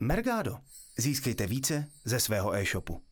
Mergado. 0.00 0.58
Získejte 0.98 1.46
více 1.46 1.84
ze 2.04 2.20
svého 2.20 2.54
e-shopu. 2.54 3.02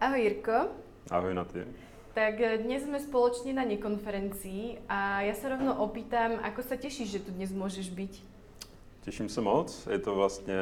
Ahoj 0.00 0.20
Jirko. 0.20 0.52
Ahoj 1.10 1.34
na 1.34 1.44
ty. 1.44 1.64
Tak 2.14 2.40
eh, 2.40 2.58
dnes 2.58 2.82
sme 2.82 2.98
spoločne 2.98 3.54
na 3.54 3.62
nekonferencii 3.62 4.90
a 4.90 5.22
ja 5.22 5.34
sa 5.38 5.54
rovno 5.54 5.78
opýtam, 5.78 6.42
ako 6.42 6.66
sa 6.66 6.74
tešíš, 6.74 7.08
že 7.08 7.22
tu 7.22 7.30
dnes 7.30 7.54
môžeš 7.54 7.94
byť? 7.94 8.12
Těším 9.06 9.28
se 9.28 9.40
moc. 9.40 9.86
Je 9.86 9.98
to 9.98 10.14
vlastně 10.14 10.58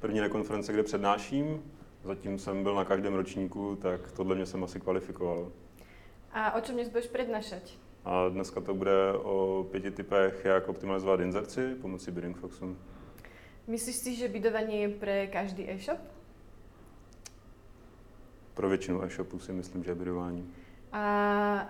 první 0.00 0.20
nekonference, 0.20 0.72
kde 0.72 0.82
přednáším. 0.82 1.62
Zatím 2.04 2.38
jsem 2.38 2.62
byl 2.62 2.74
na 2.74 2.84
každém 2.84 3.14
ročníku, 3.14 3.76
tak 3.76 4.12
tohle 4.12 4.34
mě 4.34 4.46
jsem 4.46 4.64
asi 4.64 4.80
kvalifikoval. 4.80 5.52
A 6.32 6.52
o 6.52 6.60
čom 6.60 6.74
dnes 6.74 6.88
budeš 6.88 7.06
prednášať? 7.06 7.81
A 8.04 8.28
dneska 8.28 8.60
to 8.60 8.74
bude 8.74 9.12
o 9.12 9.66
pěti 9.70 9.90
typech, 9.90 10.44
jak 10.44 10.68
optimalizovat 10.68 11.20
inzerci 11.20 11.74
pomocí 11.74 12.10
Bidding 12.10 12.36
Foxu. 12.36 12.76
Myslíš 13.66 13.96
si, 13.96 14.14
že 14.14 14.28
bidovanie 14.28 14.80
je 14.80 14.88
pre 14.88 15.26
každý 15.26 15.70
e-shop? 15.70 15.98
Pro 18.54 18.68
většinu 18.68 19.02
e-shopů 19.02 19.38
si 19.38 19.52
myslím, 19.52 19.84
že 19.84 19.90
je 19.90 19.94
bidování. 19.94 20.50
A 20.92 21.02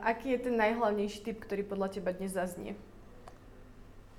aký 0.03 0.31
je 0.31 0.39
ten 0.39 0.57
najhlavnejší 0.57 1.21
tip, 1.23 1.39
ktorý 1.39 1.63
podľa 1.63 1.89
teba 1.95 2.11
dnes 2.11 2.35
zaznie? 2.35 2.75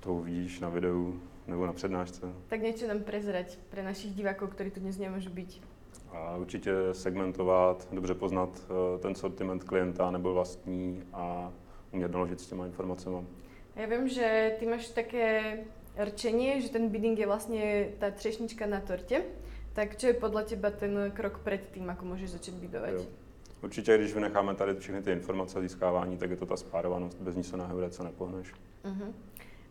To 0.00 0.24
uvidíš 0.24 0.60
na 0.60 0.68
videu 0.68 1.20
nebo 1.46 1.66
na 1.66 1.72
přednášce. 1.72 2.24
Tak 2.48 2.60
niečo 2.62 2.88
nám 2.88 3.04
prezrať 3.04 3.60
pre 3.68 3.84
našich 3.84 4.16
divákov, 4.16 4.56
ktorí 4.56 4.72
tu 4.72 4.80
dnes 4.80 4.96
nemôžu 4.96 5.28
byť. 5.28 5.60
A 6.12 6.36
určitě 6.36 6.72
segmentovat, 6.92 7.88
dobře 7.92 8.14
poznat 8.14 8.62
eh, 8.64 8.98
ten 8.98 9.14
sortiment 9.14 9.64
klienta 9.64 10.10
nebo 10.10 10.32
vlastní 10.32 11.02
a 11.12 11.52
umět 11.94 12.12
naložit 12.12 12.40
s 12.40 12.46
těma 12.46 12.66
informacemi. 12.66 13.22
Ja 13.76 13.86
viem, 13.86 14.06
že 14.08 14.54
ty 14.58 14.66
máš 14.66 14.88
také 14.94 15.58
rčenie, 15.98 16.62
že 16.62 16.70
ten 16.70 16.88
bidding 16.90 17.18
je 17.18 17.26
vlastne 17.26 17.90
tá 17.98 18.10
třešnička 18.10 18.66
na 18.66 18.78
torte. 18.78 19.22
Tak 19.74 19.98
čo 19.98 20.06
je 20.06 20.14
podľa 20.14 20.42
teba 20.46 20.70
ten 20.70 21.10
krok 21.10 21.42
pred 21.42 21.58
tým, 21.74 21.90
ako 21.90 22.14
môžeš 22.14 22.38
začať 22.38 22.54
bidovať? 22.54 22.92
Jo. 22.94 23.06
Určitě, 23.62 23.98
když 23.98 24.14
vynecháme 24.14 24.54
tady 24.54 24.74
všechny 24.74 25.02
ty 25.02 25.12
informace 25.12 25.58
a 25.58 25.62
získávání, 25.62 26.18
tak 26.18 26.30
je 26.30 26.36
to 26.36 26.46
ta 26.46 26.56
spárovanost, 26.56 27.20
bez 27.20 27.36
ní 27.36 27.44
se 27.44 27.56
na 27.56 27.66
heurece 27.66 28.04
nepohneš. 28.04 28.52
Uh-huh. 28.84 29.12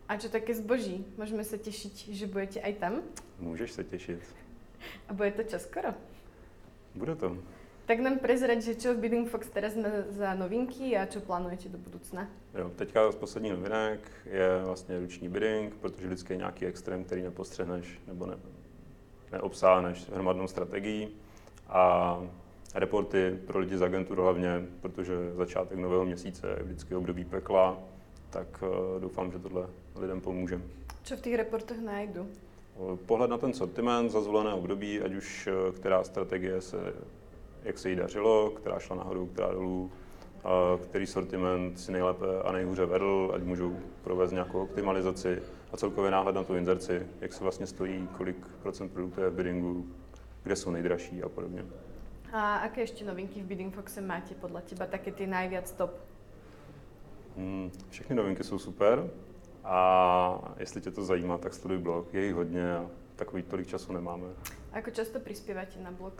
A 0.08 0.16
čo 0.16 0.28
také 0.28 0.52
zboží? 0.52 1.06
Môžeme 1.16 1.40
sa 1.48 1.56
tešiť, 1.56 2.12
že 2.12 2.28
budete 2.28 2.60
aj 2.60 2.72
tam? 2.76 3.00
Můžeš 3.40 3.72
se 3.72 3.84
těšit. 3.84 4.20
A 5.08 5.14
bude 5.16 5.30
to 5.30 5.42
čoskoro? 5.42 5.94
Bude 6.94 7.16
to. 7.16 7.38
Tak 7.86 8.00
nám 8.00 8.16
prezrať, 8.18 8.64
že 8.64 8.74
čo 8.80 8.96
v 8.96 9.04
Bidding 9.04 9.28
Fox 9.28 9.52
teraz 9.52 9.76
má 9.76 10.08
za 10.08 10.32
novinky 10.34 10.96
a 10.96 11.04
čo 11.04 11.20
plánujete 11.20 11.68
do 11.68 11.76
budoucna? 11.76 12.32
Jo, 12.56 12.72
teďka 12.76 13.12
z 13.12 13.16
poslední 13.16 13.50
novinek 13.50 14.00
je 14.24 14.64
vlastně 14.64 14.98
ruční 14.98 15.28
bidding, 15.28 15.74
protože 15.74 16.06
vždycky 16.06 16.32
je 16.32 16.36
nějaký 16.36 16.66
extrém, 16.66 17.04
který 17.04 17.22
nepostřehneš 17.22 18.00
nebo 18.06 18.26
ne, 18.26 18.36
neobsáhneš 19.32 20.08
hromadnou 20.08 20.48
strategií. 20.48 21.08
A 21.68 22.16
reporty 22.74 23.38
pro 23.46 23.58
lidi 23.58 23.78
z 23.78 23.82
agenturu 23.82 24.22
hlavně, 24.22 24.66
protože 24.80 25.14
začátek 25.34 25.78
nového 25.78 26.04
měsíce 26.04 26.48
je 26.56 26.62
vždycky 26.62 26.94
období 26.94 27.24
pekla, 27.24 27.78
tak 28.30 28.62
eh, 28.62 29.00
doufám, 29.00 29.32
že 29.32 29.38
tohle 29.38 29.66
lidem 29.96 30.20
pomůže. 30.20 30.60
Čo 31.04 31.16
v 31.16 31.20
tých 31.20 31.36
reportoch 31.36 31.76
nájdu? 31.76 32.28
Pohled 33.06 33.30
na 33.30 33.38
ten 33.38 33.52
sortiment 33.52 34.10
za 34.10 34.20
zvolené 34.20 34.54
období, 34.54 35.00
ať 35.00 35.12
už 35.14 35.46
eh, 35.46 35.72
která 35.72 36.04
strategie 36.04 36.60
se, 36.60 36.76
jak 37.64 37.78
se 37.78 37.90
jí 37.90 37.96
dařilo, 37.96 38.50
která 38.50 38.78
šla 38.78 38.96
nahoru, 38.96 39.26
která 39.26 39.52
dolů, 39.52 39.92
a 40.44 40.78
který 40.84 41.06
sortiment 41.06 41.80
si 41.80 41.92
nejlépe 41.92 42.26
a 42.44 42.52
nejhůře 42.52 42.86
vedl, 42.86 43.32
ať 43.34 43.42
můžou 43.42 43.76
provést 44.04 44.32
nějakou 44.32 44.62
optimalizaci 44.62 45.42
a 45.72 45.76
celkově 45.76 46.10
náhled 46.10 46.34
na 46.34 46.44
tu 46.44 46.56
inzerci, 46.56 47.06
jak 47.20 47.32
se 47.32 47.44
vlastně 47.44 47.66
stojí, 47.66 48.08
kolik 48.16 48.46
procent 48.62 48.92
produktů 48.92 49.20
je 49.20 49.30
v 49.30 49.34
biddingu, 49.34 49.86
kde 50.42 50.56
jsou 50.56 50.70
nejdražší 50.70 51.22
a 51.22 51.28
podobně. 51.28 51.64
A 52.32 52.66
aké 52.66 52.82
ešte 52.82 53.06
novinky 53.06 53.38
v 53.38 53.46
Bidding 53.46 53.70
Foxe 53.70 54.02
máte 54.02 54.34
podľa 54.34 54.66
teba, 54.66 54.90
také 54.90 55.14
tie 55.14 55.22
najviac 55.22 55.70
top? 55.78 55.94
Hmm, 57.38 57.70
všechny 57.90 58.16
novinky 58.16 58.44
jsou 58.44 58.58
super 58.58 59.06
a 59.64 59.76
jestli 60.58 60.80
tě 60.80 60.90
to 60.90 61.04
zajímá, 61.04 61.38
tak 61.38 61.54
studuj 61.54 61.78
blog, 61.78 62.14
je 62.14 62.24
jich 62.24 62.34
hodně 62.34 62.76
a 62.76 62.90
takový 63.16 63.42
tolik 63.42 63.66
času 63.66 63.92
nemáme. 63.92 64.26
Ako 64.72 64.90
často 64.90 65.22
prispievate 65.22 65.78
na 65.78 65.94
blog? 65.94 66.18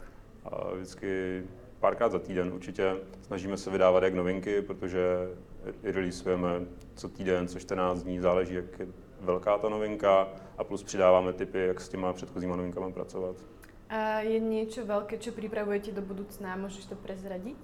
Vždycky 0.75 1.43
párkrát 1.81 2.13
za 2.13 2.19
týden 2.19 2.53
určitě. 2.53 2.97
Snažíme 3.23 3.57
se 3.57 3.71
vydávat 3.71 4.03
jak 4.03 4.15
novinky, 4.15 4.63
protože 4.63 5.29
i 5.83 5.93
releaseujeme 5.93 6.49
co 6.95 7.09
týden, 7.09 7.49
co 7.49 7.59
14 7.59 8.03
dní, 8.03 8.21
záleží, 8.21 8.55
jak 8.55 8.79
je 8.79 8.87
velká 9.21 9.59
ta 9.59 9.69
novinka 9.69 10.29
a 10.59 10.65
plus 10.65 10.83
přidáváme 10.83 11.33
tipy, 11.33 11.59
jak 11.59 11.81
s 11.81 11.89
těma 11.89 12.13
předchozíma 12.13 12.57
novinkama 12.57 12.91
pracovat. 12.91 13.37
A 13.89 14.25
je 14.25 14.41
niečo 14.41 14.83
veľké, 14.83 15.21
čo 15.21 15.31
pripravujete 15.37 15.93
do 15.93 16.01
budúcna? 16.01 16.57
Môžeš 16.57 16.89
to 16.89 16.97
prezradiť? 16.97 17.61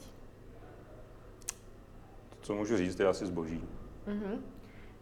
To, 2.31 2.37
co 2.43 2.55
můžu 2.55 2.77
říct, 2.77 3.01
je 3.01 3.09
asi 3.09 3.27
zboží. 3.27 3.65
Uh-huh. 4.07 4.39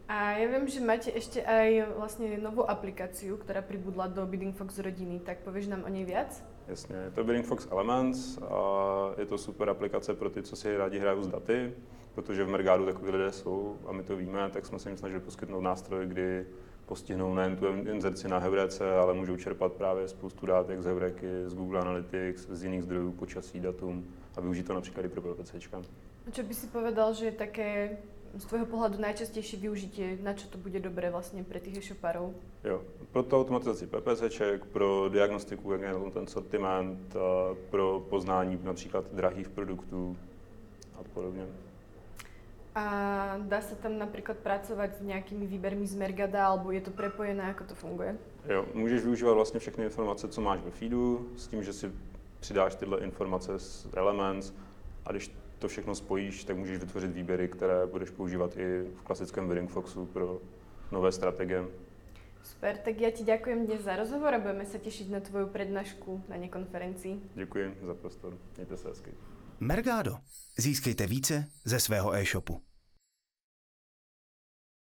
A 0.08 0.40
ja 0.40 0.46
viem, 0.48 0.64
že 0.70 0.80
máte 0.80 1.12
ešte 1.12 1.44
aj 1.44 2.00
vlastne 2.00 2.38
novú 2.40 2.64
aplikáciu, 2.64 3.36
ktorá 3.36 3.60
pribudla 3.60 4.08
do 4.08 4.24
Bidding 4.24 4.56
Fox 4.56 4.78
rodiny, 4.80 5.20
tak 5.20 5.44
povieš 5.44 5.68
nám 5.68 5.84
o 5.84 5.90
nej 5.92 6.08
viac? 6.08 6.32
Jasně, 6.68 6.96
je 6.96 7.10
to 7.10 7.24
Bidding 7.24 7.46
Fox 7.46 7.68
Elements 7.70 8.38
a 8.38 8.60
je 9.18 9.26
to 9.26 9.38
super 9.38 9.68
aplikace 9.68 10.14
pro 10.14 10.30
ty, 10.30 10.42
co 10.42 10.56
si 10.56 10.76
rádi 10.76 10.98
hrajou 10.98 11.22
s 11.22 11.28
daty, 11.28 11.74
protože 12.14 12.44
v 12.44 12.48
Mergádu 12.48 12.86
takový 12.86 13.10
lidé 13.10 13.32
jsou 13.32 13.76
a 13.86 13.92
my 13.92 14.02
to 14.02 14.16
víme, 14.16 14.50
tak 14.52 14.66
jsme 14.66 14.78
se 14.78 14.88
jim 14.88 14.96
snažili 14.96 15.20
poskytnout 15.20 15.60
nástroj, 15.60 16.06
kdy 16.06 16.46
postihnou 16.86 17.34
nejen 17.34 17.56
tu 17.56 17.66
inzerci 17.66 18.28
na 18.28 18.38
Heurece, 18.38 18.96
ale 18.96 19.14
můžou 19.14 19.36
čerpat 19.36 19.72
právě 19.72 20.08
spoustu 20.08 20.46
dat, 20.46 20.68
jak 20.68 20.82
z 20.82 20.84
Heureky, 20.84 21.26
z 21.46 21.54
Google 21.54 21.80
Analytics, 21.80 22.48
z 22.50 22.64
jiných 22.64 22.82
zdrojů, 22.82 23.12
počasí, 23.12 23.60
datum 23.60 24.04
a 24.36 24.40
využít 24.40 24.66
to 24.66 24.74
například 24.74 25.06
i 25.06 25.08
pro. 25.08 25.36
A 26.26 26.30
čo 26.30 26.42
by 26.42 26.54
si 26.54 26.66
povedal, 26.68 27.16
že 27.16 27.32
je 27.32 27.40
také 27.40 27.96
z 28.36 28.44
tvojho 28.44 28.68
pohľadu 28.68 29.00
najčastejšie 29.00 29.56
využitie, 29.56 30.20
na 30.20 30.36
čo 30.36 30.52
to 30.52 30.60
bude 30.60 30.76
dobré 30.76 31.08
vlastne 31.08 31.40
pre 31.40 31.56
tých 31.56 31.80
e-shopárov? 31.80 32.36
Jo, 32.60 32.84
pro 33.18 33.22
tu 33.22 33.36
automatizaci 33.36 33.86
PPCček, 33.86 34.64
pro 34.64 35.08
diagnostiku, 35.08 35.72
jak 35.72 35.80
je 35.80 35.88
na 35.88 35.98
tom 35.98 36.10
ten 36.10 36.26
sortiment, 36.26 37.16
pro 37.70 38.06
poznání 38.10 38.58
například 38.62 39.04
drahých 39.12 39.48
produktů 39.48 40.16
a 41.00 41.02
podobně. 41.14 41.46
A 42.74 42.84
dá 43.42 43.58
sa 43.58 43.74
tam 43.74 43.98
napríklad 43.98 44.38
pracovať 44.38 44.90
s 44.94 45.00
nejakými 45.02 45.50
výbermi 45.50 45.82
z 45.82 45.98
Mergada, 45.98 46.46
alebo 46.46 46.70
je 46.70 46.78
to 46.78 46.94
prepojené, 46.94 47.50
ako 47.50 47.64
to 47.64 47.74
funguje? 47.74 48.14
Jo, 48.46 48.66
můžeš 48.74 49.02
využívat 49.02 49.34
vlastně 49.34 49.60
všechny 49.60 49.84
informace, 49.84 50.28
co 50.28 50.40
máš 50.40 50.60
ve 50.60 50.70
feedu, 50.70 51.26
s 51.36 51.46
tím, 51.46 51.62
že 51.62 51.72
si 51.72 51.92
přidáš 52.40 52.74
tyhle 52.74 53.00
informace 53.00 53.58
z 53.58 53.86
Elements 53.96 54.52
a 55.06 55.10
když 55.10 55.34
to 55.58 55.68
všechno 55.68 55.94
spojíš, 55.94 56.44
tak 56.44 56.56
můžeš 56.56 56.78
vytvořit 56.78 57.10
výběry, 57.10 57.48
které 57.48 57.86
budeš 57.86 58.10
používat 58.10 58.56
i 58.56 58.86
v 58.94 59.02
klasickém 59.02 59.48
Bidding 59.48 59.70
Foxu 59.70 60.06
pro 60.06 60.38
nové 60.92 61.12
strategie. 61.12 61.64
Super, 62.42 62.76
tak 62.78 63.00
ja 63.00 63.10
ti 63.10 63.24
ďakujem 63.24 63.66
dnes 63.66 63.82
za 63.82 63.96
rozhovor 63.96 64.34
a 64.34 64.38
budeme 64.38 64.66
sa 64.66 64.78
tešiť 64.78 65.10
na 65.10 65.20
tvoju 65.20 65.46
prednášku 65.52 66.28
na 66.28 66.36
nekonferencii. 66.36 67.34
Děkuji 67.34 67.76
za 67.86 67.94
prostor. 67.94 68.38
Mějte 68.56 68.76
se 68.76 68.88
hezky. 68.88 69.10
Mergado. 69.60 70.18
Získejte 70.58 71.06
více 71.06 71.50
ze 71.64 71.80
svého 71.80 72.14
e-shopu. 72.14 72.67